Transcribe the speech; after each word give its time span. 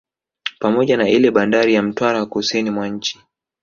Pamoja 0.59 0.97
na 0.97 1.09
ile 1.09 1.31
bandari 1.31 1.73
ya 1.73 1.81
Mtwara 1.81 2.25
kusini 2.25 2.69
mwa 2.69 2.87
nchi 2.87 3.19